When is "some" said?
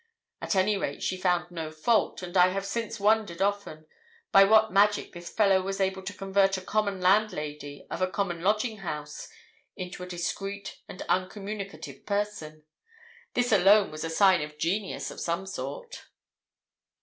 15.21-15.45